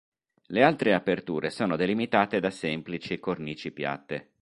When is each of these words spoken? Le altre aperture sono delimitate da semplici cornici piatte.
Le 0.47 0.63
altre 0.63 0.95
aperture 0.95 1.51
sono 1.51 1.75
delimitate 1.75 2.39
da 2.39 2.49
semplici 2.49 3.19
cornici 3.19 3.69
piatte. 3.71 4.31